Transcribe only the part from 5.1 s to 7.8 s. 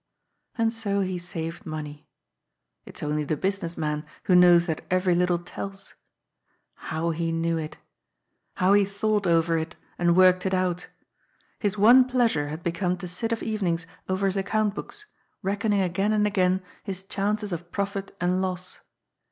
little tells. How he knew it!